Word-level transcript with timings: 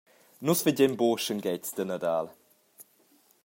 Nus 0.45 0.59
fagein 0.65 0.93
buca 0.99 1.21
schenghetgs 1.21 1.71
da 1.75 1.83
Nadal. 1.85 2.27